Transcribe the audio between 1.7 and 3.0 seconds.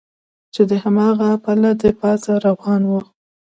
له پاسه روان و.